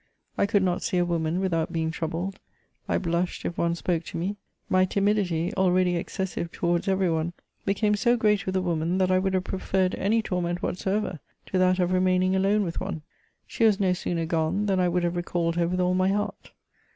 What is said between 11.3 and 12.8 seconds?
to that of remaining alone with